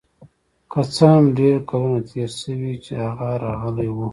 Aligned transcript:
که 0.71 0.81
څه 0.93 1.05
هم 1.13 1.25
ډیر 1.37 1.55
کلونه 1.69 1.99
تیر 2.09 2.29
شوي 2.41 2.73
چې 2.83 2.91
هغه 3.05 3.29
راغلی 3.43 3.89
و 3.91 3.97